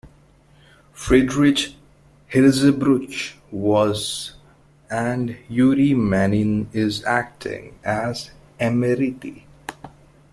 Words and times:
Friedrich 0.93 1.75
Hirzebruch 2.25 3.35
was, 3.51 4.33
and 4.89 5.37
Yuri 5.47 5.93
Manin 5.93 6.67
is, 6.73 7.03
acting 7.05 7.75
as 7.83 8.31
emeriti. 8.59 9.43